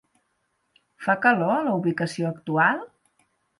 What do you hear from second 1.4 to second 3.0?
a la ubicació actual?